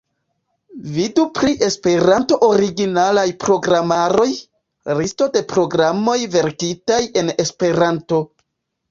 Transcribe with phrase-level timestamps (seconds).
[0.93, 4.25] Vidu pri esperanto-originalaj programaroj:
[5.01, 8.23] Listo de programoj verkitaj en Esperanto.